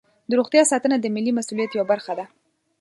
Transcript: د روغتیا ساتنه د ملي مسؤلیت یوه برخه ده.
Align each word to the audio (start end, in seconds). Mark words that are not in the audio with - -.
د 0.29 0.31
روغتیا 0.39 0.63
ساتنه 0.71 0.95
د 0.99 1.05
ملي 1.15 1.31
مسؤلیت 1.37 1.71
یوه 1.73 1.85
برخه 1.91 2.13
ده. 2.19 2.25